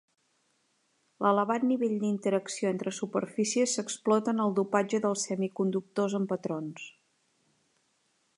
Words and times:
L'elevat 1.25 1.65
nivell 1.71 1.93
d'interacció 2.03 2.71
entre 2.77 2.93
superfícies 3.01 3.77
s'explota 3.81 4.35
en 4.37 4.43
el 4.47 4.57
dopatge 4.61 5.03
de 5.05 5.15
semiconductors 5.27 6.19
amb 6.23 6.35
patrons. 6.35 6.89